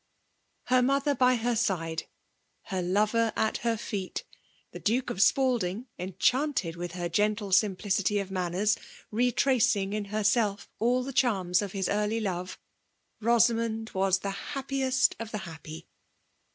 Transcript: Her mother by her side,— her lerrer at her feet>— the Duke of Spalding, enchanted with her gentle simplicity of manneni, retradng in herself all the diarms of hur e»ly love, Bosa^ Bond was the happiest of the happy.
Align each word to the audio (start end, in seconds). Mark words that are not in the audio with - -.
Her 0.63 0.81
mother 0.81 1.13
by 1.13 1.35
her 1.35 1.55
side,— 1.55 2.07
her 2.71 2.81
lerrer 2.81 3.31
at 3.35 3.57
her 3.57 3.77
feet>— 3.77 4.23
the 4.71 4.79
Duke 4.79 5.11
of 5.11 5.21
Spalding, 5.21 5.85
enchanted 5.99 6.75
with 6.75 6.93
her 6.93 7.07
gentle 7.07 7.51
simplicity 7.51 8.17
of 8.17 8.29
manneni, 8.29 8.79
retradng 9.13 9.93
in 9.93 10.05
herself 10.05 10.67
all 10.79 11.03
the 11.03 11.13
diarms 11.13 11.61
of 11.61 11.73
hur 11.73 12.07
e»ly 12.07 12.17
love, 12.19 12.57
Bosa^ 13.21 13.55
Bond 13.55 13.91
was 13.91 14.17
the 14.21 14.31
happiest 14.57 15.15
of 15.19 15.29
the 15.29 15.37
happy. 15.45 15.87